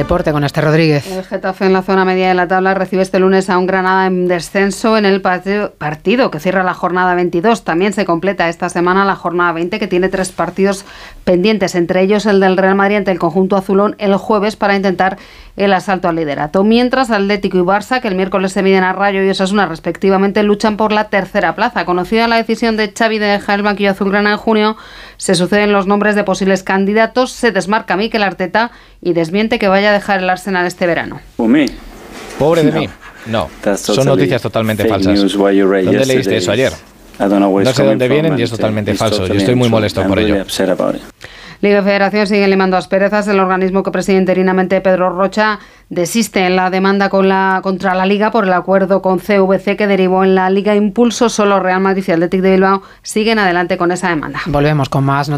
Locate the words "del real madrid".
12.40-12.96